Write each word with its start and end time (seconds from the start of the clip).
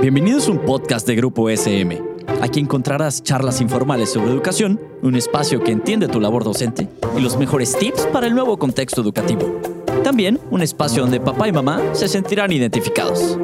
Bienvenidos 0.00 0.48
a 0.48 0.52
un 0.52 0.58
podcast 0.58 1.06
de 1.06 1.14
Grupo 1.14 1.48
SM. 1.48 2.02
Aquí 2.40 2.60
encontrarás 2.60 3.22
charlas 3.22 3.60
informales 3.60 4.12
sobre 4.12 4.30
educación, 4.30 4.80
un 5.02 5.14
espacio 5.14 5.62
que 5.62 5.72
entiende 5.72 6.08
tu 6.08 6.20
labor 6.20 6.44
docente 6.44 6.88
y 7.16 7.20
los 7.20 7.36
mejores 7.36 7.76
tips 7.78 8.06
para 8.12 8.26
el 8.26 8.34
nuevo 8.34 8.58
contexto 8.58 9.00
educativo. 9.00 9.60
También 10.02 10.40
un 10.50 10.62
espacio 10.62 11.02
donde 11.02 11.20
papá 11.20 11.48
y 11.48 11.52
mamá 11.52 11.80
se 11.92 12.08
sentirán 12.08 12.52
identificados. 12.52 13.38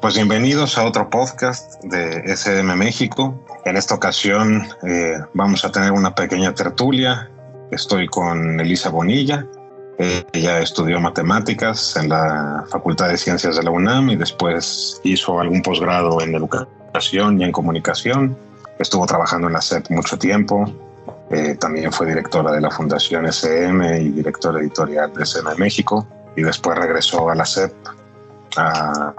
Pues 0.00 0.16
bienvenidos 0.16 0.78
a 0.78 0.84
otro 0.84 1.08
podcast 1.10 1.80
de 1.84 2.22
SM 2.34 2.74
México. 2.74 3.46
En 3.64 3.76
esta 3.76 3.94
ocasión 3.94 4.66
eh, 4.82 5.18
vamos 5.32 5.64
a 5.64 5.70
tener 5.70 5.92
una 5.92 6.12
pequeña 6.14 6.52
tertulia. 6.54 7.30
Estoy 7.70 8.08
con 8.08 8.58
Elisa 8.58 8.90
Bonilla. 8.90 9.46
Ella 9.98 10.60
estudió 10.60 10.98
matemáticas 11.00 11.96
en 11.96 12.08
la 12.08 12.64
Facultad 12.68 13.08
de 13.08 13.16
Ciencias 13.16 13.56
de 13.56 13.62
la 13.62 13.70
UNAM 13.70 14.10
y 14.10 14.16
después 14.16 15.00
hizo 15.04 15.38
algún 15.38 15.62
posgrado 15.62 16.20
en 16.20 16.34
educación 16.34 17.40
y 17.40 17.44
en 17.44 17.52
comunicación. 17.52 18.36
Estuvo 18.78 19.06
trabajando 19.06 19.46
en 19.46 19.52
la 19.52 19.60
SEP 19.60 19.90
mucho 19.90 20.18
tiempo. 20.18 20.64
Eh, 21.30 21.56
también 21.60 21.92
fue 21.92 22.06
directora 22.06 22.52
de 22.52 22.60
la 22.60 22.70
Fundación 22.70 23.26
SM 23.26 24.00
y 24.00 24.10
directora 24.10 24.60
editorial 24.60 25.12
de 25.14 25.24
SM 25.24 25.54
México. 25.56 26.06
Y 26.36 26.42
después 26.42 26.78
regresó 26.78 27.30
a 27.30 27.34
la 27.34 27.44
SEP 27.44 27.72
a 28.56 29.14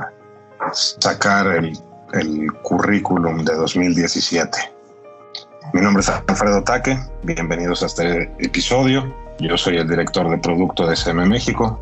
sacar 0.74 1.48
el, 1.48 1.78
el 2.14 2.52
currículum 2.62 3.44
de 3.44 3.56
2017. 3.56 4.58
Mi 5.74 5.82
nombre 5.82 6.02
es 6.02 6.10
Alfredo 6.10 6.64
Taque, 6.64 6.98
bienvenidos 7.24 7.84
a 7.84 7.88
este 7.88 8.32
episodio. 8.40 9.23
Yo 9.40 9.58
soy 9.58 9.78
el 9.78 9.90
director 9.90 10.30
de 10.30 10.38
producto 10.38 10.88
de 10.88 10.96
SM 10.96 11.26
México, 11.26 11.80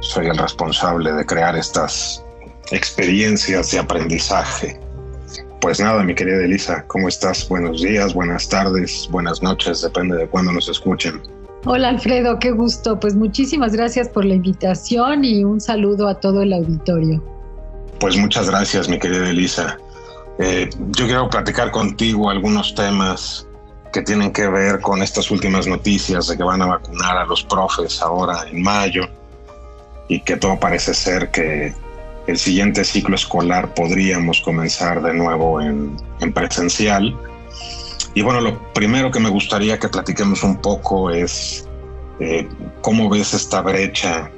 soy 0.00 0.26
el 0.26 0.36
responsable 0.36 1.12
de 1.12 1.24
crear 1.24 1.56
estas 1.56 2.24
experiencias 2.70 3.70
de 3.70 3.78
aprendizaje. 3.78 4.78
Pues 5.60 5.80
nada, 5.80 6.02
mi 6.02 6.14
querida 6.14 6.44
Elisa, 6.44 6.84
¿cómo 6.88 7.08
estás? 7.08 7.48
Buenos 7.48 7.82
días, 7.82 8.14
buenas 8.14 8.48
tardes, 8.48 9.08
buenas 9.10 9.42
noches, 9.42 9.80
depende 9.80 10.16
de 10.16 10.26
cuándo 10.26 10.52
nos 10.52 10.68
escuchen. 10.68 11.22
Hola 11.64 11.90
Alfredo, 11.90 12.38
qué 12.40 12.50
gusto. 12.50 12.98
Pues 12.98 13.14
muchísimas 13.14 13.72
gracias 13.72 14.08
por 14.08 14.24
la 14.24 14.34
invitación 14.34 15.24
y 15.24 15.44
un 15.44 15.60
saludo 15.60 16.08
a 16.08 16.18
todo 16.18 16.42
el 16.42 16.52
auditorio. 16.52 17.22
Pues 18.00 18.16
muchas 18.16 18.50
gracias, 18.50 18.88
mi 18.88 18.98
querida 18.98 19.30
Elisa. 19.30 19.78
Eh, 20.40 20.68
yo 20.96 21.06
quiero 21.06 21.30
platicar 21.30 21.70
contigo 21.70 22.28
algunos 22.28 22.74
temas 22.74 23.46
que 23.92 24.02
tienen 24.02 24.32
que 24.32 24.48
ver 24.48 24.80
con 24.80 25.02
estas 25.02 25.30
últimas 25.30 25.66
noticias 25.66 26.26
de 26.26 26.36
que 26.36 26.42
van 26.42 26.62
a 26.62 26.66
vacunar 26.66 27.18
a 27.18 27.26
los 27.26 27.42
profes 27.44 28.00
ahora 28.00 28.46
en 28.50 28.62
mayo 28.62 29.08
y 30.08 30.20
que 30.20 30.36
todo 30.36 30.58
parece 30.58 30.94
ser 30.94 31.30
que 31.30 31.74
el 32.26 32.38
siguiente 32.38 32.84
ciclo 32.84 33.14
escolar 33.14 33.74
podríamos 33.74 34.40
comenzar 34.40 35.02
de 35.02 35.12
nuevo 35.12 35.60
en, 35.60 35.96
en 36.20 36.32
presencial. 36.32 37.16
Y 38.14 38.22
bueno, 38.22 38.40
lo 38.40 38.72
primero 38.72 39.10
que 39.10 39.20
me 39.20 39.28
gustaría 39.28 39.78
que 39.78 39.88
platiquemos 39.88 40.42
un 40.42 40.56
poco 40.56 41.10
es 41.10 41.68
eh, 42.20 42.48
cómo 42.80 43.08
ves 43.08 43.34
esta 43.34 43.60
brecha 43.60 44.30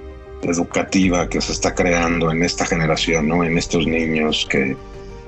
educativa 0.43 1.29
que 1.29 1.41
se 1.41 1.53
está 1.53 1.75
creando 1.75 2.31
en 2.31 2.43
esta 2.43 2.67
generación, 2.67 3.29
¿no? 3.29 3.45
En 3.45 3.59
estos 3.59 3.87
niños 3.87 4.47
que 4.49 4.77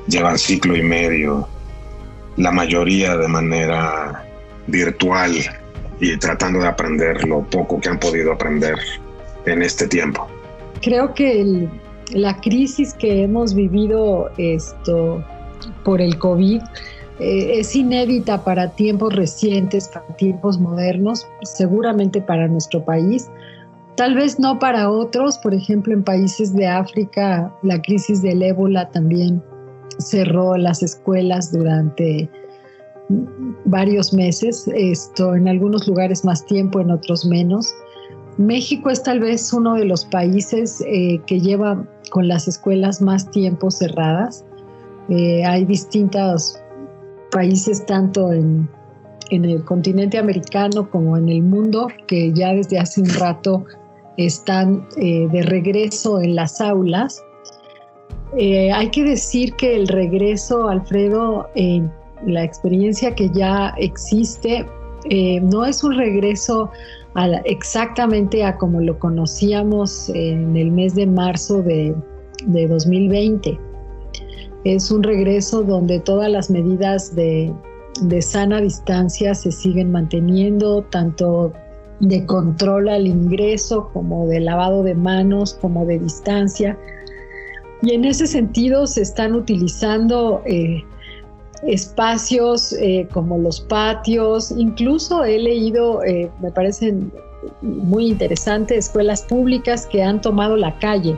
llevan 0.07 0.39
ciclo 0.39 0.77
y 0.77 0.83
medio, 0.83 1.49
la 2.37 2.51
mayoría 2.51 3.17
de 3.17 3.29
manera 3.29 4.25
virtual 4.67 5.33
y 6.01 6.17
tratando 6.19 6.61
de 6.61 6.69
aprender 6.69 7.27
lo 7.27 7.43
poco 7.45 7.81
que 7.81 7.89
han 7.89 7.99
podido 7.99 8.33
aprender 8.33 8.77
en 9.47 9.63
este 9.63 9.87
tiempo. 9.87 10.27
Creo 10.83 11.15
que 11.15 11.69
la 12.13 12.39
crisis 12.41 12.93
que 12.95 13.23
hemos 13.23 13.55
vivido 13.55 14.31
esto 14.37 15.25
por 15.85 16.01
el 16.01 16.19
COVID 16.19 16.61
eh, 17.19 17.61
es 17.61 17.75
inédita 17.75 18.45
para 18.45 18.71
tiempos 18.73 19.15
recientes, 19.15 19.89
para 19.89 20.07
tiempos 20.17 20.59
modernos, 20.59 21.27
seguramente 21.43 22.21
para 22.21 22.47
nuestro 22.47 22.85
país, 22.85 23.31
Tal 23.97 24.15
vez 24.15 24.39
no 24.39 24.59
para 24.59 24.91
otros, 24.91 25.39
por 25.39 25.55
ejemplo, 25.55 25.95
en 25.95 26.05
países 26.05 26.55
de 26.55 26.67
África 26.67 27.51
la 27.63 27.81
crisis 27.81 28.21
del 28.21 28.43
ébola 28.43 28.91
también 28.91 29.43
cerró 29.99 30.57
las 30.57 30.83
escuelas 30.83 31.53
durante 31.53 32.29
varios 33.65 34.13
meses, 34.13 34.69
esto 34.75 35.35
en 35.35 35.49
algunos 35.49 35.87
lugares 35.87 36.25
más 36.25 36.45
tiempo, 36.47 36.81
en 36.81 36.91
otros 36.91 37.25
menos. 37.25 37.73
México 38.39 38.91
es 38.91 39.03
tal 39.03 39.21
vez 39.21 39.53
uno 39.53 39.75
de 39.75 39.85
los 39.85 40.05
países 40.05 40.83
eh, 40.87 41.21
que 41.27 41.41
lleva 41.41 41.87
con 42.11 42.29
las 42.29 42.49
escuelas 42.49 43.01
más 43.01 43.31
tiempo 43.31 43.71
cerradas. 43.71 44.45
Eh, 45.09 45.45
hay 45.45 45.65
distintos 45.65 46.59
países, 47.31 47.85
tanto 47.87 48.33
en, 48.33 48.69
el 49.31 49.65
continente 49.65 50.19
americano 50.19 50.89
como 50.91 51.17
en 51.17 51.29
el 51.29 51.43
mundo, 51.43 51.89
que 52.07 52.33
ya 52.33 52.53
desde 52.53 52.79
hace 52.79 53.01
un 53.01 53.09
rato 53.09 53.65
están 54.17 54.87
eh, 54.99 55.29
de 55.33 55.43
regreso 55.43 56.21
en 56.21 56.37
las 56.37 56.61
aulas. 56.61 57.23
Eh, 58.39 58.71
hay 58.71 58.91
que 58.91 59.03
decir 59.03 59.55
que 59.55 59.75
el 59.75 59.89
regreso, 59.89 60.69
Alfredo, 60.69 61.49
la 62.27 62.45
experiencia 62.45 63.15
que 63.15 63.31
ya 63.31 63.75
existe, 63.79 64.67
eh, 65.09 65.41
no 65.41 65.65
es 65.65 65.83
un 65.85 65.95
regreso 65.95 66.71
exactamente 67.45 68.45
a 68.45 68.59
como 68.59 68.81
lo 68.81 68.99
conocíamos 68.99 70.11
en 70.11 70.55
el 70.55 70.71
mes 70.71 70.95
de 70.95 71.07
marzo 71.07 71.63
de, 71.63 71.95
de 72.47 72.67
2020. 72.67 73.59
Es 74.65 74.91
un 74.91 75.03
regreso 75.03 75.63
donde 75.63 76.01
todas 76.01 76.31
las 76.31 76.51
medidas 76.51 77.15
de 77.15 77.55
sana 78.21 78.61
distancia 78.61 79.35
se 79.35 79.51
siguen 79.51 79.93
manteniendo, 79.93 80.83
tanto 80.91 81.53
de 82.01 82.27
control 82.27 82.89
al 82.89 83.07
ingreso, 83.07 83.89
como 83.93 84.27
de 84.27 84.41
lavado 84.41 84.83
de 84.83 84.95
manos, 84.95 85.55
como 85.55 85.87
de 85.87 85.99
distancia. 85.99 86.77
Y 87.87 87.93
en 87.93 88.05
ese 88.05 88.27
sentido 88.27 88.85
se 88.89 89.03
están 89.03 89.37
utilizando 89.37 90.43
eh, 90.45 90.83
espacios 91.63 92.73
eh, 92.73 93.07
como 93.13 93.39
los 93.39 93.61
patios, 93.61 94.51
incluso 94.51 95.23
he 95.23 95.39
leído, 95.39 96.03
eh, 96.03 96.29
me 96.43 96.51
parecen 96.51 97.13
muy 97.63 98.09
interesantes, 98.09 98.87
escuelas 98.87 99.23
públicas 99.23 99.87
que 99.87 100.03
han 100.03 100.21
tomado 100.21 100.57
la 100.57 100.77
calle, 100.81 101.17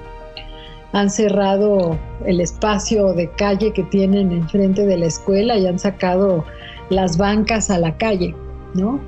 han 0.93 1.09
cerrado 1.09 1.99
el 2.27 2.39
espacio 2.39 3.15
de 3.15 3.31
calle 3.31 3.73
que 3.73 3.85
tienen 3.85 4.31
enfrente 4.31 4.85
de 4.85 4.99
la 4.99 5.07
escuela 5.07 5.57
y 5.57 5.67
han 5.67 5.79
sacado 5.79 6.45
las 6.91 7.17
bancas 7.17 7.71
a 7.71 7.79
la 7.79 7.97
calle, 7.97 8.35
¿no? 8.75 9.01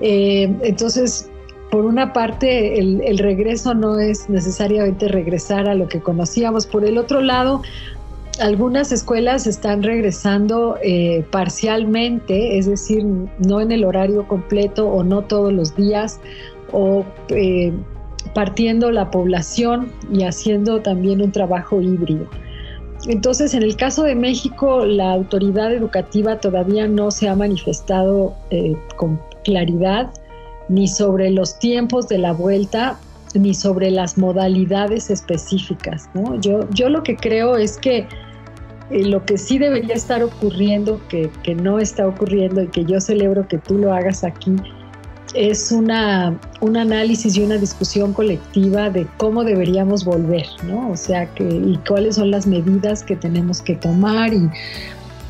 Entonces, 0.00 1.30
por 1.70 1.84
una 1.84 2.12
parte, 2.12 2.78
el, 2.78 3.18
regreso 3.18 3.74
no 3.74 3.98
es 3.98 4.30
necesariamente 4.30 5.08
regresar 5.08 5.68
a 5.68 5.74
lo 5.74 5.88
que 5.88 6.00
conocíamos. 6.00 6.66
Por 6.66 6.84
el 6.84 6.96
otro 6.96 7.20
lado, 7.20 7.62
algunas 8.40 8.90
escuelas 8.90 9.46
están 9.46 9.82
regresando 9.82 10.76
eh, 10.82 11.24
parcialmente, 11.30 12.58
es 12.58 12.66
decir, 12.66 13.04
no 13.04 13.60
en 13.60 13.72
el 13.72 13.84
horario 13.84 14.26
completo 14.26 14.88
o 14.88 15.04
no 15.04 15.22
todos 15.22 15.52
los 15.52 15.76
días, 15.76 16.20
o 16.72 17.04
eh, 17.28 17.72
partiendo 18.34 18.90
la 18.90 19.10
población 19.10 19.92
y 20.10 20.24
haciendo 20.24 20.80
también 20.80 21.20
un 21.20 21.32
trabajo 21.32 21.82
híbrido. 21.82 22.26
Entonces, 23.06 23.52
en 23.54 23.62
el 23.62 23.76
caso 23.76 24.04
de 24.04 24.14
México, 24.14 24.84
la 24.84 25.12
autoridad 25.12 25.72
educativa 25.72 26.40
todavía 26.40 26.88
no 26.88 27.10
se 27.10 27.28
ha 27.28 27.36
manifestado 27.36 28.34
con 28.96 29.20
claridad 29.44 30.10
ni 30.68 30.88
sobre 30.88 31.30
los 31.30 31.58
tiempos 31.58 32.08
de 32.08 32.18
la 32.18 32.32
vuelta 32.32 32.98
ni 33.34 33.54
sobre 33.54 33.90
las 33.90 34.16
modalidades 34.16 35.10
específicas. 35.10 36.08
Yo, 36.40 36.68
yo 36.70 36.88
lo 36.88 37.02
que 37.02 37.16
creo 37.16 37.56
es 37.56 37.76
que 37.78 38.06
eh, 38.90 39.04
lo 39.04 39.24
que 39.24 39.36
sí 39.36 39.58
debería 39.58 39.94
estar 39.94 40.22
ocurriendo, 40.22 41.00
que, 41.08 41.30
no 41.54 41.78
está 41.78 42.06
ocurriendo 42.06 42.62
y 42.62 42.68
que 42.68 42.84
yo 42.84 43.00
celebro 43.00 43.46
que 43.46 43.58
tú 43.58 43.78
lo 43.78 43.92
hagas 43.92 44.24
aquí, 44.24 44.56
es 45.34 45.72
una, 45.72 46.38
un 46.62 46.76
análisis 46.78 47.36
y 47.36 47.42
una 47.42 47.58
discusión 47.58 48.14
colectiva 48.14 48.88
de 48.88 49.06
cómo 49.18 49.44
deberíamos 49.44 50.04
volver, 50.06 50.46
¿no? 50.64 50.90
O 50.90 50.96
sea, 50.96 51.26
que, 51.34 51.44
y 51.44 51.78
cuáles 51.86 52.16
son 52.16 52.30
las 52.30 52.46
medidas 52.46 53.02
que 53.02 53.14
tenemos 53.14 53.60
que 53.60 53.76
tomar. 53.76 54.32
Y, 54.32 54.48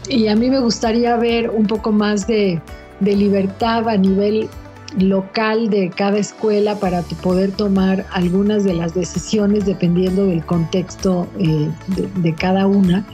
y 0.08 0.29
a 0.29 0.37
mí 0.37 0.50
me 0.50 0.61
gustaría 0.61 1.17
ver 1.17 1.50
un 1.50 1.67
poco 1.67 1.91
más 1.91 2.29
de, 2.29 2.61
de 3.00 3.17
libertad 3.17 3.88
a 3.88 3.96
nivel 3.96 4.49
local 4.96 5.69
de 5.70 5.90
cada 5.90 6.19
escuela 6.19 6.76
para 6.76 7.02
poder 7.23 7.52
tomar 7.52 8.06
algunas 8.12 8.64
de 8.64 8.75
las 8.75 8.94
decisiones 8.94 9.67
dependiendo 9.67 10.26
del 10.26 10.44
contexto 10.44 11.29
eh, 11.38 11.70
de, 12.17 12.35
cada 12.35 12.67
una, 12.67 13.05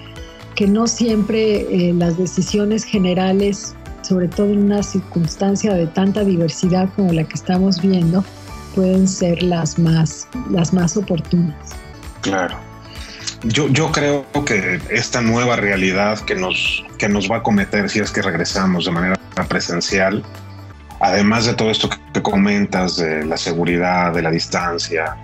que 0.55 0.67
no 0.67 0.87
siempre 0.87 1.63
eh, 1.63 1.93
las 1.93 2.17
decisiones 2.17 2.85
generales, 2.85 3.75
sobre 4.03 4.29
todo 4.29 4.47
en 4.47 4.65
una 4.65 4.83
circunstancia 4.83 5.75
de 5.75 5.87
tanta 5.89 6.25
diversidad 6.25 6.89
como 6.95 7.13
la 7.13 7.25
que 7.25 7.35
estamos 7.35 7.83
viendo, 7.83 8.25
pueden 8.75 9.09
ser 9.09 9.43
las 9.43 9.79
más, 9.79 10.29
las 10.51 10.73
más 10.73 10.97
oportunas. 10.97 11.57
Claro. 12.21 12.57
Yo, 13.43 13.69
yo 13.69 13.93
creo 13.93 14.25
que 14.47 14.81
esta 14.91 15.21
nueva 15.21 15.57
realidad 15.57 16.19
que 16.21 16.35
nos, 16.35 16.83
que 16.99 17.09
nos 17.09 17.31
va 17.31 17.39
a 17.39 17.43
cometer 17.43 17.91
si 17.91 18.01
es 18.01 18.11
que 18.11 18.23
regresamos 18.23 18.87
de 18.87 18.91
manera 18.91 19.17
presencial, 19.49 20.25
además 21.05 21.45
de 21.45 21.55
todo 21.55 21.71
esto 21.71 21.91
que 22.13 22.23
comentas 22.23 22.97
de 22.97 23.25
la 23.27 23.37
seguridad, 23.37 24.13
de 24.13 24.23
la 24.23 24.31
distancia, 24.31 25.17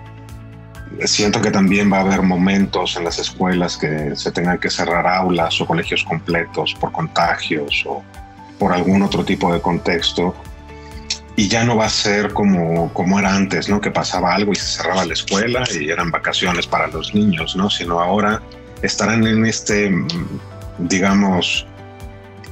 siento 1.05 1.41
que 1.41 1.51
también 1.51 1.91
va 1.91 1.99
a 1.99 2.01
haber 2.01 2.23
momentos 2.23 2.97
en 2.97 3.05
las 3.05 3.19
escuelas 3.19 3.77
que 3.79 4.15
se 4.15 4.31
tengan 4.31 4.59
que 4.59 4.69
cerrar 4.69 5.07
aulas 5.07 5.59
o 5.61 5.67
colegios 5.67 6.05
completos 6.05 6.75
por 6.79 6.93
contagios 6.93 7.85
o 7.87 8.03
por 8.59 8.73
algún 8.73 9.03
otro 9.03 9.25
tipo 9.25 9.53
de 9.53 9.61
contexto. 9.61 10.35
Y 11.37 11.49
ya 11.49 11.65
no 11.65 11.77
va 11.77 11.87
a 11.87 11.91
ser 11.91 12.35
como, 12.35 12.93
como 12.93 13.19
era 13.19 13.35
antes, 13.35 13.71
¿no? 13.71 13.81
Que 13.81 13.91
pasaba 13.91 14.35
algo 14.35 14.53
y 14.53 14.57
se 14.57 14.83
cerraba 14.83 15.07
la 15.07 15.15
escuela 15.15 15.65
y 15.73 15.89
eran 15.89 16.11
vacaciones 16.11 16.67
para 16.67 16.89
los 16.89 17.15
niños, 17.15 17.57
¿no? 17.57 17.71
Sino 17.71 18.01
ahora 18.01 18.43
estarán 18.83 19.27
en 19.27 19.47
este, 19.47 19.91
digamos, 20.79 21.67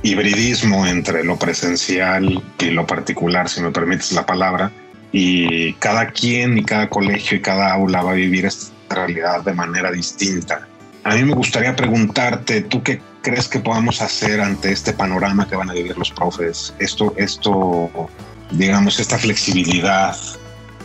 hibridismo 0.02 0.86
entre 0.86 1.24
lo 1.24 1.36
presencial 1.36 2.42
y 2.58 2.70
lo 2.70 2.86
particular, 2.86 3.48
si 3.48 3.60
me 3.60 3.70
permites 3.70 4.12
la 4.12 4.26
palabra, 4.26 4.70
y 5.12 5.72
cada 5.74 6.08
quien 6.08 6.58
y 6.58 6.64
cada 6.64 6.88
colegio 6.88 7.38
y 7.38 7.40
cada 7.40 7.72
aula 7.72 8.02
va 8.02 8.12
a 8.12 8.14
vivir 8.14 8.46
esta 8.46 8.72
realidad 8.90 9.42
de 9.42 9.52
manera 9.52 9.90
distinta. 9.90 10.66
A 11.04 11.14
mí 11.14 11.22
me 11.24 11.34
gustaría 11.34 11.74
preguntarte, 11.74 12.62
¿tú 12.62 12.82
qué 12.82 13.00
crees 13.22 13.48
que 13.48 13.60
podamos 13.60 14.02
hacer 14.02 14.40
ante 14.40 14.72
este 14.72 14.92
panorama 14.92 15.48
que 15.48 15.56
van 15.56 15.70
a 15.70 15.72
vivir 15.72 15.96
los 15.96 16.10
profes? 16.10 16.74
Esto, 16.78 17.14
esto, 17.16 18.10
digamos, 18.50 19.00
esta 19.00 19.18
flexibilidad 19.18 20.16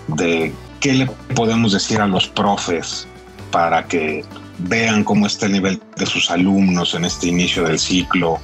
de 0.08 0.54
qué 0.80 0.94
le 0.94 1.06
podemos 1.36 1.74
decir 1.74 2.00
a 2.00 2.08
los 2.08 2.28
profes 2.28 3.08
para 3.52 3.86
que 3.86 4.24
vean 4.60 5.04
cómo 5.04 5.28
está 5.28 5.46
el 5.48 5.54
nivel 5.54 5.82
de 5.98 6.06
sus 6.06 6.32
alumnos 6.32 6.94
en 6.96 7.06
este 7.06 7.28
inicio 7.28 7.64
del 7.64 7.80
ciclo. 7.80 8.40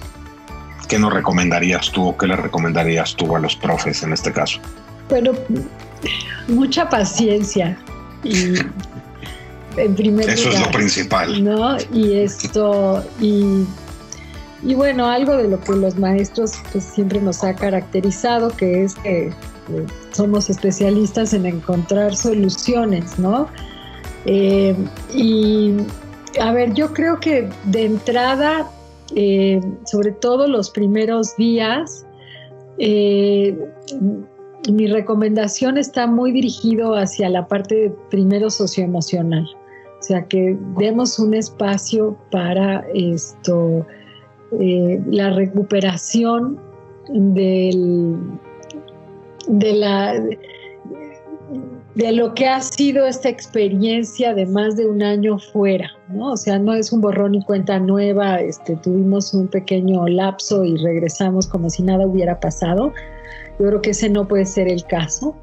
¿Qué 0.90 1.00
nos 1.00 1.14
recomendarías 1.14 1.92
tú 1.92 2.10
o 2.10 2.18
qué 2.18 2.28
le 2.28 2.36
recomendarías 2.36 3.16
tú 3.16 3.36
a 3.36 3.40
los 3.40 3.56
profes 3.56 4.04
en 4.04 4.12
este 4.12 4.34
caso? 4.34 4.60
Bueno, 5.08 5.32
mucha 6.48 6.90
paciencia 6.90 7.78
y 8.24 8.56
en 9.78 9.96
primer 9.96 10.30
Eso 10.30 10.50
es 10.50 10.60
lo 10.60 10.72
principal. 10.72 11.44
¿no? 11.44 11.78
Y 11.94 12.20
esto, 12.20 13.06
y, 13.22 13.66
y, 14.64 14.74
bueno, 14.74 15.08
algo 15.08 15.38
de 15.38 15.48
lo 15.48 15.62
que 15.62 15.74
los 15.74 15.96
maestros 15.96 16.54
pues, 16.72 16.84
siempre 16.84 17.22
nos 17.22 17.44
ha 17.44 17.56
caracterizado, 17.56 18.50
que 18.50 18.84
es 18.84 18.96
que 18.96 19.32
somos 20.12 20.50
especialistas 20.50 21.34
en 21.34 21.46
encontrar 21.46 22.16
soluciones, 22.16 23.20
¿no? 23.20 23.48
Eh, 24.26 24.76
y 25.14 25.76
a 26.42 26.52
ver, 26.52 26.74
yo 26.74 26.94
creo 26.94 27.20
que 27.20 27.50
de 27.66 27.86
entrada, 27.86 28.70
eh, 29.16 29.60
sobre 29.86 30.12
todo 30.12 30.48
los 30.48 30.70
primeros 30.70 31.36
días, 31.38 32.06
eh, 32.78 33.58
mi 34.70 34.88
recomendación 34.88 35.78
está 35.78 36.08
muy 36.08 36.32
dirigido 36.32 36.96
hacia 36.96 37.30
la 37.30 37.48
parte 37.48 37.94
primero 38.10 38.50
socioemocional. 38.50 39.46
O 40.00 40.02
sea, 40.02 40.26
que 40.26 40.58
demos 40.78 41.20
un 41.20 41.34
espacio 41.34 42.18
para 42.32 42.86
esto, 42.94 43.86
eh, 44.60 45.02
la 45.08 45.32
recuperación 45.32 46.60
del, 47.10 48.18
de, 49.48 49.74
la, 49.74 50.14
de 52.00 52.12
lo 52.14 52.34
que 52.34 52.48
ha 52.48 52.62
sido 52.62 53.06
esta 53.06 53.30
experiencia 53.30 54.34
de 54.34 54.46
más 54.46 54.76
de 54.76 54.88
un 54.88 55.04
año 55.04 55.38
fuera, 55.38 55.92
¿no? 56.08 56.32
O 56.32 56.38
sea, 56.38 56.58
no 56.58 56.74
es 56.74 56.92
un 56.92 57.02
borrón 57.02 57.36
y 57.36 57.44
cuenta 57.44 57.80
nueva, 57.80 58.42
este, 58.42 58.76
tuvimos 58.78 59.34
un 59.34 59.48
pequeño 59.48 60.08
lapso 60.08 60.64
y 60.66 60.78
regresamos 60.78 61.48
como 61.48 61.70
si 61.70 61.84
nada 61.84 62.08
hubiera 62.08 62.40
pasado 62.40 62.92
yo 63.60 63.68
creo 63.68 63.82
que 63.82 63.90
ese 63.92 64.10
no 64.10 64.28
puede 64.28 64.46
ser 64.46 64.68
el 64.70 64.84
caso. 64.86 65.36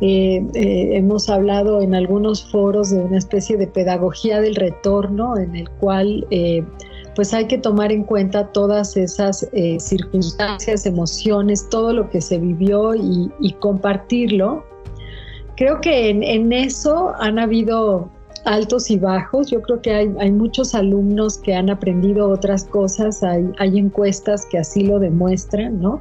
Eh, 0.00 0.44
eh, 0.54 0.96
hemos 0.96 1.28
hablado 1.28 1.80
en 1.80 1.94
algunos 1.94 2.50
foros 2.50 2.90
de 2.90 2.98
una 2.98 3.18
especie 3.18 3.56
de 3.56 3.66
pedagogía 3.66 4.40
del 4.40 4.54
retorno 4.56 5.38
en 5.38 5.54
el 5.54 5.70
cual 5.70 6.26
eh, 6.30 6.64
pues 7.14 7.32
hay 7.32 7.46
que 7.46 7.58
tomar 7.58 7.92
en 7.92 8.02
cuenta 8.02 8.50
todas 8.52 8.96
esas 8.96 9.48
circunstancias, 9.78 10.84
emociones, 10.84 11.68
todo 11.70 11.92
lo 11.92 12.10
que 12.10 12.20
se 12.20 12.38
vivió 12.38 12.94
y, 12.94 13.52
compartirlo. 13.60 14.64
Creo 15.56 15.80
que 15.80 16.10
en, 16.10 16.52
eso 16.52 17.12
han 17.20 17.38
habido 17.38 18.08
altos 18.44 18.90
y 18.90 18.98
bajos. 18.98 19.50
Yo 19.50 19.62
creo 19.62 19.80
que 19.80 19.94
hay, 19.94 20.14
hay, 20.18 20.32
muchos 20.32 20.74
alumnos 20.74 21.38
que 21.38 21.54
han 21.54 21.70
aprendido 21.70 22.28
otras 22.28 22.64
cosas, 22.64 23.22
hay, 23.22 23.50
hay 23.58 23.78
encuestas 23.78 24.46
que 24.50 24.58
así 24.58 24.84
lo 24.84 24.98
demuestran, 24.98 25.80
¿no? 25.80 26.00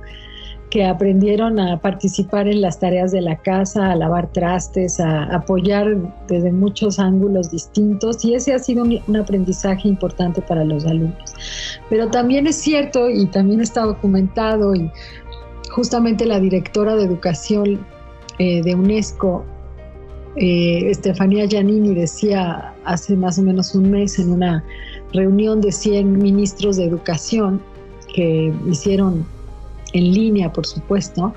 que 0.73 0.83
aprendieron 0.83 1.59
a 1.59 1.79
participar 1.79 2.47
en 2.47 2.59
las 2.59 2.79
tareas 2.79 3.11
de 3.11 3.21
la 3.21 3.35
casa, 3.35 3.91
a 3.91 3.95
lavar 3.95 4.33
trastes, 4.33 4.99
a 4.99 5.25
apoyar 5.25 5.95
desde 6.27 6.51
muchos 6.51 6.97
ángulos 6.97 7.51
distintos 7.51 8.25
y 8.25 8.33
ese 8.33 8.55
ha 8.55 8.57
sido 8.57 8.83
un, 8.83 9.15
aprendizaje 9.15 9.87
importante 9.87 10.41
para 10.41 10.65
los 10.65 10.83
alumnos. 10.87 11.35
Pero 11.91 12.09
también 12.09 12.47
es 12.47 12.55
cierto 12.55 13.07
y 13.07 13.27
también 13.27 13.61
está 13.61 13.83
documentado 13.83 14.73
y 14.73 14.89
justamente 15.69 16.25
la 16.25 16.39
directora 16.39 16.95
de 16.95 17.03
educación 17.03 17.85
eh, 18.39 18.61
de 18.61 18.75
UNESCO, 18.75 19.45
eh, 20.35 20.89
Estefanía 20.89 21.45
Giannini, 21.45 21.93
decía 21.93 22.73
hace 22.85 23.15
más 23.15 23.37
o 23.37 23.43
menos 23.43 23.75
un 23.75 23.91
mes 23.91 24.17
en 24.17 24.31
una 24.31 24.63
reunión 25.13 25.61
de 25.61 25.71
100 25.71 26.17
ministros 26.17 26.77
de 26.77 26.85
educación 26.85 27.61
que 28.15 28.51
hicieron 28.67 29.25
en 29.93 30.11
línea, 30.11 30.51
por 30.51 30.65
supuesto, 30.65 31.33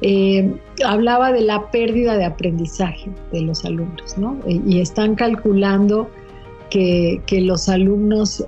eh, 0.00 0.54
hablaba 0.86 1.32
de 1.32 1.42
la 1.42 1.70
pérdida 1.70 2.16
de 2.16 2.24
aprendizaje 2.24 3.10
de 3.30 3.42
los 3.42 3.66
alumnos, 3.66 4.16
¿no? 4.16 4.38
Eh, 4.46 4.58
y 4.66 4.80
están 4.80 5.16
calculando 5.16 6.08
que, 6.70 7.20
los 7.30 7.68
alumnos, 7.68 8.46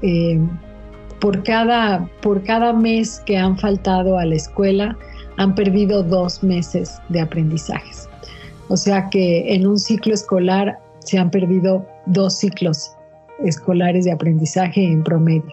por, 1.20 1.42
cada, 1.42 2.08
por 2.22 2.42
cada 2.44 2.72
mes 2.72 3.20
que 3.26 3.36
han 3.36 3.58
faltado 3.58 4.16
a 4.16 4.24
la 4.24 4.36
escuela, 4.36 4.96
han 5.38 5.54
perdido 5.54 6.02
dos 6.02 6.42
meses 6.42 6.98
de 7.08 7.20
aprendizajes. 7.20 8.08
O 8.68 8.76
sea 8.76 9.08
que 9.10 9.54
en 9.54 9.66
un 9.66 9.78
ciclo 9.78 10.14
escolar 10.14 10.78
se 11.00 11.18
han 11.18 11.30
perdido 11.30 11.86
dos 12.06 12.38
ciclos 12.38 12.92
escolares 13.44 14.04
de 14.04 14.12
aprendizaje 14.12 14.84
en 14.84 15.02
promedio. 15.02 15.50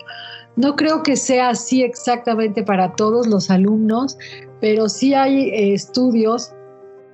No 0.55 0.75
creo 0.75 1.03
que 1.03 1.15
sea 1.15 1.49
así 1.49 1.83
exactamente 1.83 2.63
para 2.63 2.93
todos 2.95 3.27
los 3.27 3.49
alumnos, 3.49 4.17
pero 4.59 4.89
sí 4.89 5.13
hay 5.13 5.49
eh, 5.49 5.73
estudios, 5.73 6.53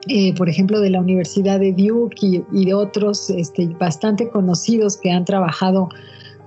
eh, 0.07 0.33
por 0.35 0.49
ejemplo, 0.49 0.79
de 0.79 0.89
la 0.89 0.99
Universidad 0.99 1.59
de 1.59 1.71
Duke 1.71 2.43
y, 2.51 2.65
de 2.65 2.73
otros 2.73 3.29
este, 3.29 3.67
bastante 3.79 4.29
conocidos 4.29 4.97
que 4.97 5.11
han 5.11 5.25
trabajado 5.25 5.89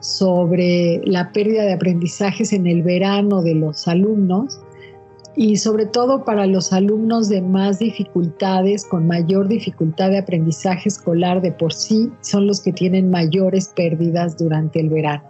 sobre 0.00 1.00
la 1.04 1.32
pérdida 1.32 1.64
de 1.64 1.72
aprendizajes 1.72 2.52
en 2.52 2.66
el 2.66 2.82
verano 2.82 3.42
de 3.42 3.54
los 3.54 3.88
alumnos 3.88 4.60
y 5.40 5.56
sobre 5.56 5.86
todo 5.86 6.24
para 6.24 6.46
los 6.46 6.72
alumnos 6.72 7.28
de 7.28 7.40
más 7.40 7.78
dificultades, 7.78 8.84
con 8.84 9.06
mayor 9.06 9.46
dificultad 9.46 10.10
de 10.10 10.18
aprendizaje 10.18 10.88
escolar 10.88 11.40
de 11.40 11.52
por 11.52 11.72
sí, 11.72 12.10
son 12.22 12.48
los 12.48 12.60
que 12.60 12.72
tienen 12.72 13.08
mayores 13.08 13.68
pérdidas 13.68 14.36
durante 14.36 14.80
el 14.80 14.88
verano. 14.88 15.22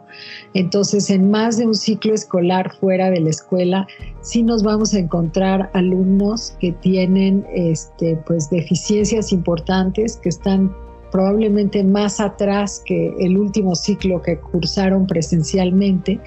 Entonces, 0.55 1.11
en 1.11 1.31
más 1.31 1.59
de 1.59 1.67
un 1.67 1.75
ciclo 1.75 2.15
escolar 2.15 2.75
fuera 2.81 3.11
de 3.11 3.21
la 3.21 3.29
escuela, 3.29 3.87
sí 4.23 4.43
nos 4.43 4.62
vamos 4.62 4.95
a 4.95 4.99
encontrar 4.99 5.71
alumnos 5.75 6.57
que 6.59 6.73
tienen 6.73 7.45
este, 7.55 8.17
pues, 8.27 8.49
deficiencias 8.49 9.31
importantes, 9.31 10.17
que 10.17 10.31
están 10.31 10.75
probablemente 11.12 11.85
más 11.85 12.19
atrás 12.19 12.83
que 12.87 13.15
el 13.21 13.37
último 13.37 13.77
ciclo 13.77 14.23
que 14.23 14.41
cursaron 14.41 15.07
presencialmente 15.07 16.19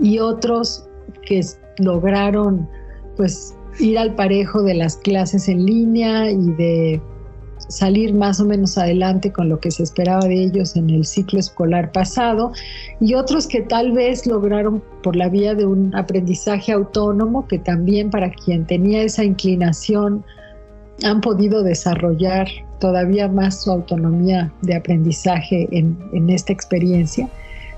y 0.00 0.20
otros 0.20 0.88
que 1.26 1.40
lograron 1.78 2.68
pues 3.16 3.54
ir 3.78 3.98
al 3.98 4.14
parejo 4.14 4.62
de 4.62 4.74
las 4.74 4.96
clases 4.96 5.48
en 5.48 5.64
línea 5.64 6.30
y 6.30 6.50
de 6.52 7.00
salir 7.68 8.14
más 8.14 8.40
o 8.40 8.44
menos 8.44 8.76
adelante 8.76 9.32
con 9.32 9.48
lo 9.48 9.60
que 9.60 9.70
se 9.70 9.82
esperaba 9.82 10.26
de 10.26 10.44
ellos 10.44 10.76
en 10.76 10.90
el 10.90 11.04
ciclo 11.04 11.38
escolar 11.38 11.92
pasado 11.92 12.52
y 13.00 13.14
otros 13.14 13.46
que 13.46 13.62
tal 13.62 13.92
vez 13.92 14.26
lograron 14.26 14.82
por 15.02 15.16
la 15.16 15.28
vía 15.28 15.54
de 15.54 15.66
un 15.66 15.94
aprendizaje 15.94 16.72
autónomo 16.72 17.46
que 17.46 17.58
también 17.58 18.10
para 18.10 18.30
quien 18.30 18.66
tenía 18.66 19.02
esa 19.02 19.24
inclinación 19.24 20.24
han 21.04 21.20
podido 21.20 21.62
desarrollar 21.62 22.48
todavía 22.78 23.28
más 23.28 23.62
su 23.62 23.70
autonomía 23.70 24.52
de 24.62 24.74
aprendizaje 24.74 25.68
en, 25.70 26.30
esta 26.30 26.52
experiencia 26.52 27.28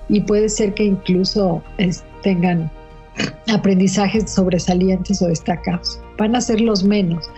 y 0.09 0.21
puede 0.21 0.49
ser 0.49 0.75
que 0.75 0.85
incluso 0.85 1.63
tengan 2.23 2.71
aprendizajes 3.53 4.31
sobresalientes 4.31 5.21
o 5.23 5.27
destacados. 5.27 6.01
Van 6.19 6.35
a 6.35 6.41
ser 6.41 6.61
los 6.61 6.85
menos. 6.85 7.31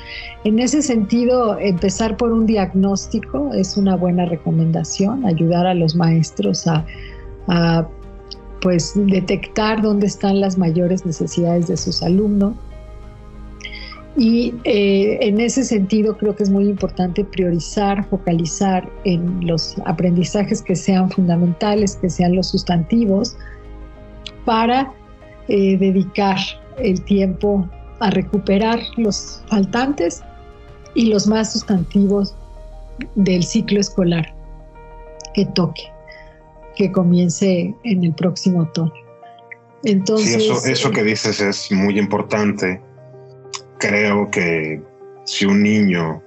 En 0.44 0.58
ese 0.58 0.82
sentido, 0.82 1.58
empezar 1.58 2.16
por 2.16 2.32
un 2.32 2.46
diagnóstico 2.46 3.52
es 3.54 3.76
una 3.76 3.96
buena 3.96 4.24
recomendación, 4.26 5.24
ayudar 5.26 5.66
a 5.66 5.74
los 5.74 5.94
maestros 5.94 6.66
a, 6.66 6.84
pues 8.60 8.92
detectar 8.96 9.82
dónde 9.82 10.06
están 10.06 10.40
las 10.40 10.58
mayores 10.58 11.04
necesidades 11.04 11.68
de 11.68 11.76
sus 11.76 12.02
alumnos. 12.02 12.54
Y 14.16 14.54
eh, 14.64 15.18
en 15.20 15.40
ese 15.40 15.62
sentido 15.62 16.16
creo 16.16 16.34
que 16.34 16.42
es 16.42 16.50
muy 16.50 16.64
importante 16.68 17.22
priorizar, 17.22 18.08
focalizar 18.08 18.88
en 19.04 19.46
los 19.46 19.76
aprendizajes 19.84 20.62
que 20.62 20.74
sean 20.74 21.10
fundamentales, 21.10 21.96
que 21.96 22.08
sean 22.08 22.34
los 22.34 22.48
sustantivos, 22.48 23.36
para 24.46 24.90
eh, 25.48 25.76
dedicar 25.78 26.36
el 26.78 27.02
tiempo 27.04 27.68
a 28.00 28.10
recuperar 28.10 28.80
los 28.96 29.42
faltantes 29.48 30.22
y 30.94 31.06
los 31.06 31.26
más 31.26 31.52
sustantivos 31.52 32.34
del 33.14 33.42
ciclo 33.42 33.80
escolar 33.80 34.34
que 35.34 35.46
toque, 35.46 35.82
que 36.76 36.90
comience 36.90 37.74
en 37.84 38.04
el 38.04 38.14
próximo 38.14 38.60
otoño. 38.62 38.92
Entonces, 39.84 40.42
sí, 40.42 40.50
eso, 40.50 40.66
eso 40.66 40.90
que 40.90 41.04
dices 41.04 41.40
es 41.40 41.70
muy 41.70 41.98
importante. 41.98 42.80
Creo 43.78 44.30
que 44.30 44.82
si 45.24 45.44
un 45.44 45.62
niño 45.62 46.22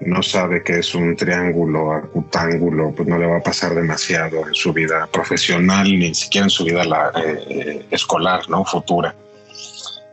no 0.00 0.22
sabe 0.22 0.62
que 0.62 0.78
es 0.78 0.94
un 0.94 1.14
triángulo 1.14 1.92
acutángulo, 1.92 2.92
pues 2.92 3.06
no 3.08 3.18
le 3.18 3.26
va 3.26 3.36
a 3.38 3.42
pasar 3.42 3.74
demasiado 3.74 4.46
en 4.46 4.54
su 4.54 4.72
vida 4.72 5.06
profesional, 5.12 5.86
ni 5.86 6.14
siquiera 6.14 6.46
en 6.46 6.50
su 6.50 6.64
vida 6.64 6.82
eh, 7.16 7.44
eh, 7.48 7.86
escolar, 7.90 8.48
¿no? 8.48 8.64
Futura. 8.64 9.14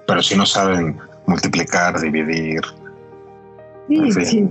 Pero 0.05 0.21
si 0.21 0.35
no 0.35 0.45
saben 0.45 0.97
multiplicar, 1.25 1.99
dividir, 1.99 2.61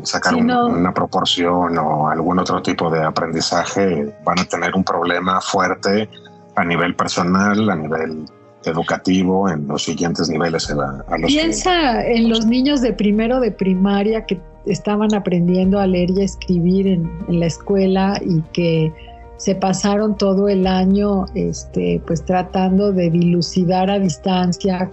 sacar 0.04 0.34
una 0.34 0.92
proporción 0.94 1.76
o 1.78 2.08
algún 2.08 2.38
otro 2.38 2.62
tipo 2.62 2.90
de 2.90 3.02
aprendizaje, 3.02 4.14
van 4.24 4.38
a 4.38 4.44
tener 4.44 4.74
un 4.74 4.84
problema 4.84 5.40
fuerte 5.40 6.08
a 6.54 6.64
nivel 6.64 6.94
personal, 6.94 7.68
a 7.68 7.76
nivel 7.76 8.24
educativo 8.64 9.48
en 9.50 9.68
los 9.68 9.84
siguientes 9.84 10.28
niveles. 10.28 10.70
A 10.70 11.18
los 11.18 11.26
Piensa 11.26 12.04
en 12.04 12.28
los 12.30 12.46
niños 12.46 12.80
de 12.80 12.92
primero 12.92 13.40
de 13.40 13.50
primaria 13.50 14.24
que 14.24 14.40
estaban 14.66 15.14
aprendiendo 15.14 15.78
a 15.78 15.86
leer 15.86 16.10
y 16.10 16.20
a 16.20 16.24
escribir 16.24 16.86
en, 16.86 17.10
la 17.28 17.46
escuela 17.46 18.20
y 18.24 18.40
que 18.52 18.92
se 19.36 19.54
pasaron 19.54 20.16
todo 20.16 20.48
el 20.48 20.66
año 20.66 21.26
este, 21.34 22.00
pues 22.06 22.24
tratando 22.24 22.92
de 22.92 23.10
dilucidar 23.10 23.90
a 23.90 23.98
distancia 23.98 24.90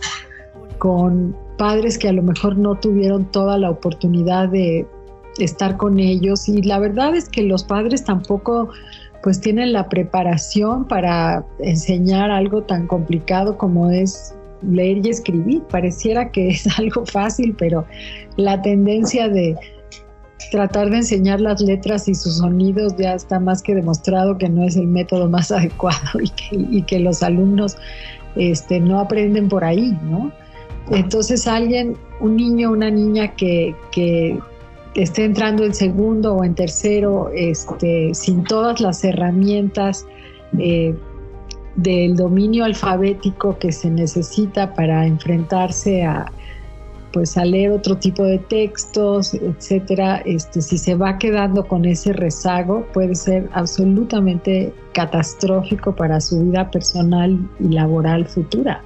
con 0.77 1.35
padres 1.57 1.97
que 1.97 2.09
a 2.09 2.13
lo 2.13 2.23
mejor 2.23 2.57
no 2.57 2.75
tuvieron 2.75 3.25
toda 3.25 3.57
la 3.57 3.69
oportunidad 3.69 4.49
de 4.49 4.85
estar 5.37 5.77
con 5.77 5.99
ellos. 5.99 6.49
Y 6.49 6.61
la 6.61 6.79
verdad 6.79 7.15
es 7.15 7.29
que 7.29 7.43
los 7.43 7.63
padres 7.63 8.03
tampoco 8.03 8.69
pues 9.23 9.39
tienen 9.39 9.71
la 9.71 9.87
preparación 9.87 10.85
para 10.85 11.45
enseñar 11.59 12.29
algo 12.29 12.63
tan 12.63 12.87
complicado 12.87 13.57
como 13.57 13.89
es 13.89 14.35
leer 14.69 15.05
y 15.05 15.09
escribir. 15.09 15.61
Pareciera 15.69 16.31
que 16.31 16.47
es 16.49 16.67
algo 16.79 17.05
fácil, 17.05 17.55
pero 17.57 17.85
la 18.37 18.61
tendencia 18.61 19.29
de 19.29 19.55
tratar 20.51 20.89
de 20.89 20.97
enseñar 20.97 21.39
las 21.39 21.61
letras 21.61 22.07
y 22.07 22.15
sus 22.15 22.37
sonidos 22.37 22.95
ya 22.97 23.13
está 23.13 23.39
más 23.39 23.61
que 23.61 23.75
demostrado 23.75 24.37
que 24.37 24.49
no 24.49 24.63
es 24.63 24.75
el 24.75 24.87
método 24.87 25.29
más 25.29 25.51
adecuado 25.51 26.19
y 26.51 26.81
que, 26.83 26.99
los 26.99 27.23
alumnos 27.23 27.77
este, 28.35 28.79
no 28.79 28.99
aprenden 28.99 29.47
por 29.47 29.63
ahí, 29.63 29.97
¿no? 30.03 30.31
Entonces 30.91 31.47
alguien, 31.47 31.95
un 32.19 32.35
niño, 32.35 32.71
una 32.71 32.89
niña 32.89 33.35
que, 33.35 33.73
que 33.91 34.37
esté 34.95 35.23
entrando 35.23 35.63
en 35.63 35.73
segundo 35.73 36.35
o 36.35 36.43
en 36.43 36.55
tercero, 36.55 37.29
este, 37.33 38.13
sin 38.13 38.43
todas 38.43 38.81
las 38.81 39.03
herramientas 39.03 40.05
eh, 40.59 40.95
del 41.75 42.15
dominio 42.15 42.65
alfabético 42.65 43.57
que 43.57 43.71
se 43.71 43.89
necesita 43.89 44.73
para 44.73 45.07
enfrentarse 45.07 46.03
a, 46.03 46.31
pues 47.11 47.37
a 47.37 47.45
leer 47.45 47.71
otro 47.71 47.97
tipo 47.97 48.23
de 48.23 48.39
textos, 48.39 49.33
etcétera, 49.33 50.17
este, 50.25 50.61
si 50.61 50.77
se 50.77 50.95
va 50.95 51.17
quedando 51.17 51.67
con 51.67 51.85
ese 51.85 52.13
rezago, 52.13 52.85
puede 52.93 53.15
ser 53.15 53.49
absolutamente 53.53 54.73
catastrófico 54.93 55.95
para 55.95 56.19
su 56.19 56.43
vida 56.43 56.69
personal 56.69 57.39
y 57.59 57.69
laboral 57.69 58.25
futura. 58.25 58.81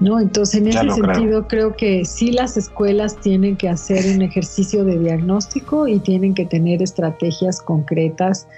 ¿no? 0.00 0.18
Entonces, 0.18 0.60
en 0.60 0.68
ese 0.68 0.90
sentido, 0.90 1.46
creo. 1.46 1.76
que 1.76 2.04
sí 2.04 2.32
las 2.32 2.56
escuelas 2.56 3.16
tienen 3.16 3.56
que 3.56 3.68
hacer 3.68 4.04
un 4.14 4.22
ejercicio 4.22 4.84
de 4.84 4.98
diagnóstico 4.98 5.86
y 5.86 5.98
tienen 5.98 6.34
que 6.34 6.46
tener 6.46 6.82
estrategias 6.82 7.60
concretas 7.60 8.48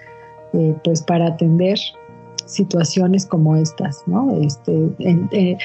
eh, 0.52 0.74
pues 0.84 1.02
para 1.02 1.28
atender 1.28 1.78
situaciones 2.46 3.26
como 3.26 3.56
estas, 3.56 4.02
¿no? 4.06 4.36
Este, 4.40 4.88
eh, 5.32 5.56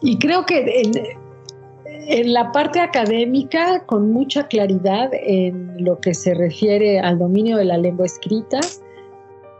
y 0.00 0.18
creo 0.18 0.44
que 0.44 0.82
en, 0.82 2.32
la 2.32 2.50
parte 2.52 2.80
académica, 2.80 3.84
con 3.86 4.12
mucha 4.12 4.48
claridad 4.48 5.10
en 5.12 5.84
lo 5.84 5.98
que 5.98 6.14
se 6.14 6.34
refiere 6.34 6.98
al 6.98 7.18
dominio 7.18 7.56
de 7.56 7.64
la 7.64 7.78
lengua 7.78 8.06
escrita, 8.06 8.60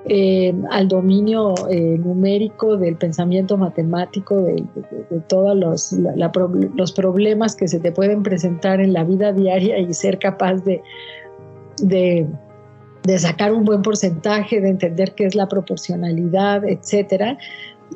eh, 0.06 0.52
al 0.70 0.88
dominio 0.88 1.54
eh, 1.70 1.96
numérico 1.98 2.76
del 2.76 2.96
pensamiento 2.96 3.56
matemático, 3.56 4.34
de, 4.34 4.64
todos 5.28 5.56
los, 5.56 5.92
los, 6.74 6.92
problemas 6.92 7.54
que 7.54 7.68
se 7.68 7.78
te 7.78 7.92
pueden 7.92 8.24
presentar 8.24 8.80
en 8.80 8.92
la 8.92 9.04
vida 9.04 9.32
diaria 9.32 9.78
y 9.78 9.94
ser 9.94 10.18
capaz 10.18 10.64
de, 10.64 12.26
sacar 13.18 13.52
un 13.52 13.64
buen 13.64 13.82
porcentaje, 13.82 14.60
de 14.60 14.68
entender 14.68 15.14
qué 15.14 15.26
es 15.26 15.34
la 15.34 15.48
proporcionalidad, 15.48 16.64
etcétera. 16.64 17.36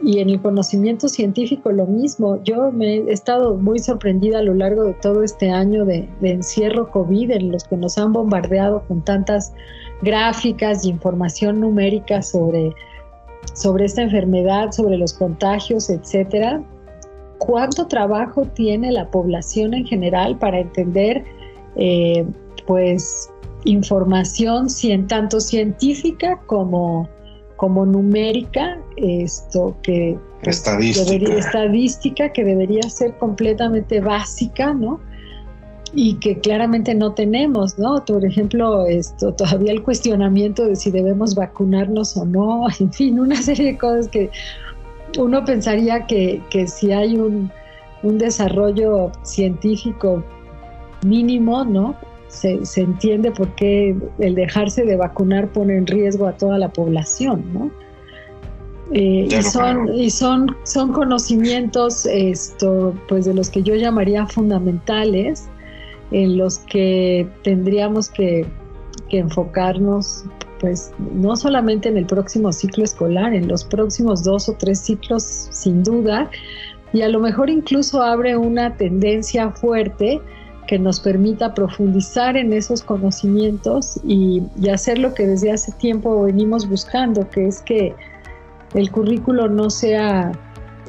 Y 0.03 0.19
en 0.19 0.29
el 0.29 0.43
conocimiento 0.43 1.09
científico 1.09 1.73
lo 1.73 1.87
mismo. 1.87 2.43
Yo 2.43 2.71
me 2.71 2.97
he 2.97 3.13
estado 3.13 3.55
muy 3.55 3.79
sorprendida 3.79 4.41
a 4.41 4.43
lo 4.43 4.55
largo 4.55 4.85
de 4.85 4.93
todo 4.95 5.23
este 5.23 5.51
año 5.51 5.85
de, 5.85 6.09
de 6.21 6.33
encierro 6.33 6.91
COVID 6.91 7.31
en 7.31 7.53
los 7.53 7.65
que 7.65 7.77
nos 7.77 7.97
han 7.97 8.13
bombardeado 8.13 8.83
con 8.89 9.03
tantas 9.03 9.55
gráficas 10.03 10.85
y 10.85 10.91
información 10.91 11.61
numérica 11.61 12.21
sobre, 12.21 12.75
sobre 13.55 13.87
esta 13.87 14.03
enfermedad, 14.03 14.73
sobre 14.73 14.99
los 14.99 15.15
contagios, 15.15 15.89
etcétera. 15.89 16.63
¿Cuánto 17.39 17.87
trabajo 17.87 18.45
tiene 18.55 18.93
la 18.93 19.11
población 19.11 19.75
en 19.75 19.87
general 19.87 20.39
para 20.39 20.61
entender, 20.61 21.25
eh, 21.77 22.27
pues, 22.67 23.31
información 23.67 24.69
tanto 25.07 25.41
científica 25.41 26.41
como, 26.47 27.09
como 27.57 27.85
numérica, 27.85 28.79
esto 28.97 29.77
que 29.83 30.19
estadística. 30.43 31.35
estadística 31.37 32.33
que 32.33 32.45
debería 32.45 32.83
ser 32.89 33.17
completamente 33.19 34.01
básica, 34.01 34.73
¿no? 34.73 35.01
y 35.95 36.15
que 36.15 36.39
claramente 36.39 36.95
no 36.95 37.13
tenemos, 37.13 37.79
¿no? 37.79 38.05
Por 38.05 38.25
ejemplo, 38.25 38.87
esto, 38.87 39.33
todavía 39.33 39.73
el 39.73 39.83
cuestionamiento 39.83 40.67
de 40.67 40.77
si 40.77 40.91
debemos 40.91 41.35
vacunarnos 41.35 42.17
o 42.17 42.25
no, 42.25 42.67
en 42.81 42.93
fin, 42.93 43.19
una 43.19 43.41
serie 43.41 43.73
de 43.73 43.79
cosas 43.79 44.09
que 44.09 44.31
uno 45.19 45.45
pensaría 45.45 46.07
que, 46.07 46.43
si 46.67 46.93
hay 46.93 47.17
un, 47.17 47.51
desarrollo 48.03 49.11
científico 49.25 50.23
mínimo, 51.05 51.65
¿no? 51.65 51.97
Se, 52.29 52.61
entiende 52.77 53.31
por 53.31 53.55
qué 53.55 53.97
el 54.19 54.35
dejarse 54.35 54.85
de 54.85 54.97
vacunar 54.97 55.49
pone 55.53 55.77
en 55.77 55.87
riesgo 55.87 56.27
a 56.27 56.33
toda 56.33 56.59
la 56.59 56.69
población, 56.69 57.45
¿no? 57.53 57.71
Eh, 58.93 59.29
y 59.31 59.43
son, 59.43 59.93
y 59.95 60.11
son, 60.11 60.57
son 60.63 60.93
conocimientos 60.93 62.07
esto, 62.07 62.95
pues 63.09 63.25
de 63.25 63.35
los 63.35 63.51
que 63.51 63.63
yo 63.63 63.75
llamaría 63.75 64.27
fundamentales 64.27 65.49
en 66.13 66.39
los 66.39 66.59
que 66.59 67.29
tendríamos 67.43 68.09
que, 68.11 68.47
enfocarnos 69.11 70.25
pues 70.59 70.93
no 70.99 71.37
solamente 71.37 71.89
en 71.89 71.97
el 71.97 72.07
próximo 72.07 72.53
ciclo 72.53 72.83
escolar, 72.83 73.33
en 73.33 73.47
los 73.47 73.63
próximos 73.65 74.25
dos 74.25 74.49
o 74.49 74.55
tres 74.55 74.81
ciclos 74.81 75.23
sin 75.23 75.83
duda, 75.83 76.29
y 76.93 77.03
a 77.03 77.09
lo 77.09 77.21
mejor 77.21 77.49
incluso 77.49 78.03
abre 78.03 78.37
una 78.37 78.77
tendencia 78.77 79.51
fuerte 79.53 80.21
que 80.67 80.79
nos 80.79 81.01
permita 81.01 81.55
profundizar 81.55 82.37
en 82.37 82.53
esos 82.53 82.83
conocimientos 82.83 84.01
y, 84.05 84.43
hacer 84.71 84.99
lo 84.99 85.15
que 85.15 85.27
desde 85.27 85.53
hace 85.53 85.73
tiempo 85.73 86.23
venimos 86.23 86.69
buscando, 86.69 87.29
que 87.31 87.47
es 87.47 87.63
que 87.63 87.95
el 88.75 88.91
currículo 88.91 89.49
no 89.49 89.71
sea 89.71 90.33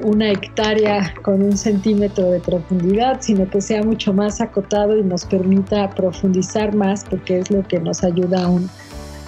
una 0.04 0.32
hectárea 0.32 1.14
con 1.22 1.42
un 1.42 1.58
centímetro 1.58 2.32
de 2.32 2.40
profundidad, 2.40 3.22
sino 3.22 3.50
que 3.50 3.62
sea 3.62 3.84
mucho 3.84 4.14
más 4.14 4.42
acotado 4.42 4.98
y 4.98 5.04
nos 5.04 5.26
permita 5.26 5.90
profundizar 5.92 6.76
más 6.76 7.06
porque 7.10 7.40
es 7.40 7.50
lo 7.50 7.64
que 7.64 7.80
nos 7.80 8.04
ayuda 8.04 8.46
a 8.46 8.48
un 8.48 8.70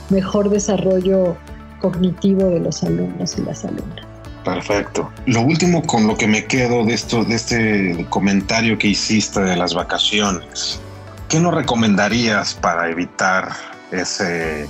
mejor 0.09 0.49
desarrollo 0.49 1.35
cognitivo 1.79 2.45
de 2.45 2.59
los 2.59 2.83
alumnos 2.83 3.37
y 3.37 3.41
las 3.43 3.65
alumnas. 3.65 4.08
Perfecto. 4.53 5.11
Lo 5.27 5.41
último 5.41 5.83
con 5.83 6.07
lo 6.07 6.17
que 6.17 6.27
me 6.27 6.45
quedo 6.45 6.83
de 6.83 6.93
esto, 6.93 7.23
de 7.23 7.35
este 7.35 8.05
comentario 8.09 8.77
que 8.77 8.87
hiciste 8.87 9.41
de 9.41 9.55
las 9.55 9.75
vacaciones, 9.75 10.79
¿qué 11.27 11.39
nos 11.39 11.53
recomendarías 11.53 12.55
para 12.55 12.89
evitar 12.89 13.49
ese 13.91 14.67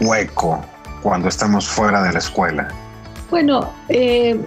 hueco 0.00 0.62
cuando 1.02 1.28
estamos 1.28 1.66
fuera 1.66 2.02
de 2.02 2.12
la 2.12 2.18
escuela? 2.18 2.68
Bueno, 3.30 3.72
eh, 3.88 4.38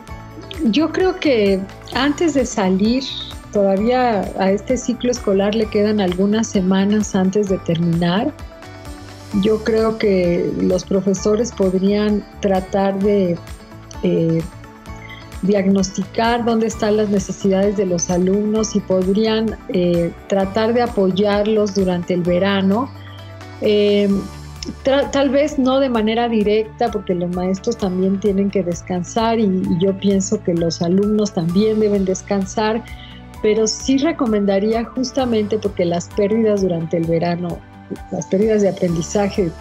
yo 0.66 0.92
creo 0.92 1.20
que 1.20 1.60
antes 1.96 2.36
de 2.36 2.46
salir, 2.46 3.04
todavía 3.52 4.22
a 4.40 4.52
este 4.52 4.78
ciclo 4.78 5.10
escolar 5.10 5.56
le 5.56 5.66
quedan 5.66 6.00
algunas 6.00 6.48
semanas 6.48 7.16
antes 7.16 7.50
de 7.50 7.58
terminar. 7.60 8.32
Yo 9.42 9.64
creo 9.64 9.98
que 9.98 10.52
los 10.60 10.84
profesores 10.84 11.52
podrían 11.52 12.24
tratar 12.42 13.00
de 13.00 13.38
eh, 14.04 14.42
diagnosticar 15.42 16.46
dónde 16.46 16.68
están 16.68 16.98
las 16.98 17.10
necesidades 17.10 17.78
de 17.78 17.86
los 17.86 18.10
alumnos 18.10 18.76
y 18.76 18.80
podrían 18.80 19.58
eh, 19.70 20.12
tratar 20.28 20.74
de 20.74 20.84
apoyarlos 20.84 21.76
durante 21.76 22.14
el 22.14 22.22
verano. 22.22 22.90
Eh, 23.62 24.10
tal 24.84 25.30
vez 25.30 25.58
no 25.58 25.80
de 25.80 25.90
manera 25.90 26.30
directa, 26.30 26.92
porque 26.92 27.16
los 27.16 27.34
maestros 27.36 27.78
también 27.78 28.20
tienen 28.20 28.52
que 28.52 28.64
descansar 28.64 29.40
y, 29.40 29.64
yo 29.80 29.98
pienso 29.98 30.42
que 30.44 30.54
los 30.54 30.82
alumnos 30.82 31.34
también 31.34 31.80
deben 31.80 32.06
descansar, 32.06 32.84
pero 33.42 33.66
sí 33.66 33.98
recomendaría 33.98 34.84
justamente 34.86 35.58
porque 35.58 35.86
las 35.86 36.08
pérdidas 36.10 36.62
durante 36.62 36.98
el 36.98 37.06
verano, 37.06 37.58
las 38.12 38.28
pérdidas 38.28 38.62
de 38.62 38.70
aprendizaje 38.70 39.52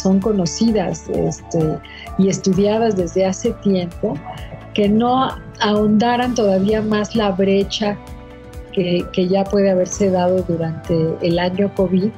son 0.00 0.20
conocidas 0.20 1.08
este, 1.08 1.78
y 2.18 2.28
estudiadas 2.28 2.96
desde 2.96 3.26
hace 3.26 3.52
tiempo, 3.62 4.14
que 4.74 4.88
no 4.88 5.30
ahondaran 5.60 6.34
todavía 6.34 6.82
más 6.82 7.16
la 7.16 7.30
brecha 7.32 7.96
que, 8.72 9.04
que 9.12 9.26
ya 9.26 9.44
puede 9.44 9.70
haberse 9.70 10.10
dado 10.10 10.42
durante 10.42 10.94
el 11.22 11.38
año 11.38 11.72
COVID 11.74 12.10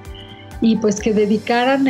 y 0.61 0.77
pues 0.77 1.01
que 1.01 1.13
dedicaran 1.13 1.87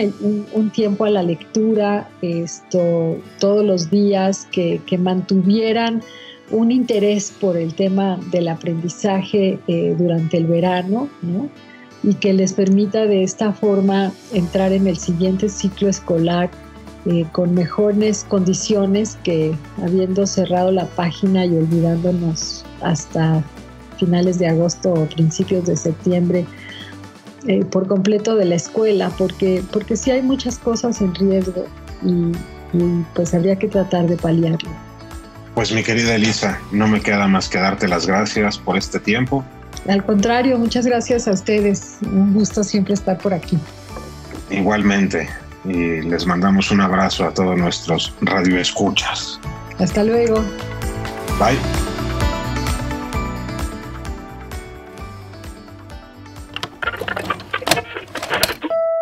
un, 0.53 0.71
tiempo 0.71 1.05
a 1.05 1.11
la 1.11 1.23
lectura 1.23 2.09
esto, 2.21 3.19
todos 3.39 3.65
los 3.65 3.91
días, 3.91 4.47
que, 4.53 4.81
mantuvieran 4.99 6.03
un 6.51 6.71
interés 6.71 7.33
por 7.41 7.57
el 7.57 7.75
tema 7.75 8.19
del 8.31 8.49
aprendizaje 8.49 9.59
eh, 9.69 9.95
durante 9.99 10.37
el 10.37 10.47
verano, 10.47 11.09
y 12.03 12.15
que 12.15 12.33
les 12.33 12.53
permita 12.53 13.07
de 13.07 13.23
esta 13.23 13.53
forma 13.53 14.13
entrar 14.33 14.73
en 14.73 14.87
el 14.87 14.99
siguiente 14.99 15.49
ciclo 15.49 15.89
escolar 15.89 16.51
eh, 17.07 17.27
con 17.33 17.55
mejores 17.55 18.25
condiciones 18.29 19.19
que 19.23 19.55
habiendo 19.83 20.27
cerrado 20.27 20.71
la 20.71 20.87
página 20.87 21.47
y 21.47 21.57
olvidándonos 21.57 22.65
hasta 22.83 23.43
finales 23.99 24.39
de 24.39 24.49
agosto 24.49 24.93
o 24.93 25.07
principios 25.07 25.67
de 25.67 25.77
septiembre 25.77 26.45
eh, 27.47 27.65
por 27.65 27.87
completo 27.87 28.35
de 28.35 28.45
la 28.45 28.57
escuela, 28.57 29.11
porque, 29.17 29.63
porque 29.73 29.97
sí 29.97 30.11
hay 30.11 30.23
muchas 30.23 30.59
cosas 30.59 31.01
en 31.01 31.15
riesgo 31.15 31.67
y, 32.03 32.33
pues 33.15 33.33
habría 33.33 33.57
que 33.57 33.69
tratar 33.69 34.07
de 34.07 34.17
paliarlo. 34.17 34.69
Pues 35.55 35.73
mi 35.73 35.83
querida 35.83 36.15
Elisa, 36.15 36.61
no 36.71 36.87
me 36.87 37.01
queda 37.01 37.27
más 37.27 37.49
que 37.49 37.59
darte 37.59 37.89
las 37.89 38.07
gracias 38.07 38.59
por 38.59 38.77
este 38.77 39.01
tiempo. 39.01 39.45
Al 39.89 40.05
contrario, 40.05 40.59
muchas 40.59 40.87
gracias 40.87 41.27
a 41.27 41.33
ustedes. 41.33 41.97
Un 42.03 42.35
gusto 42.35 42.63
siempre 42.63 42.93
estar 42.93 43.17
por 43.17 43.33
aquí. 43.33 43.59
Igualmente, 44.51 45.29
y 45.65 46.03
les 46.03 46.27
mandamos 46.27 46.71
un 46.71 46.83
abrazo 46.83 47.25
a 47.25 47.33
todos 47.33 47.57
nuestros 47.57 48.15
radioescuchas. 48.21 49.41
Hasta 49.79 50.05
luego. 50.05 50.43
Bye. 51.39 51.59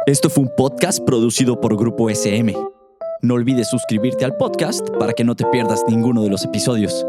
Esto 0.07 0.31
fue 0.31 0.45
un 0.45 0.51
podcast 0.57 1.01
producido 1.05 1.61
por 1.61 1.77
Grupo 1.77 2.09
SM. 2.09 2.55
No 3.23 3.35
olvides 3.35 3.69
suscribirte 3.69 4.25
al 4.25 4.37
podcast 4.37 4.89
para 5.01 5.13
que 5.15 5.25
no 5.25 5.35
te 5.35 5.45
pierdas 5.47 5.83
ninguno 5.89 6.23
de 6.23 6.31
los 6.31 6.45
episodios. 6.45 7.05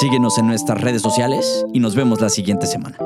Síguenos 0.00 0.38
en 0.38 0.48
nuestras 0.48 0.80
redes 0.80 1.02
sociales 1.02 1.64
y 1.72 1.78
nos 1.78 1.94
vemos 1.94 2.20
la 2.20 2.28
siguiente 2.28 2.66
semana. 2.66 2.96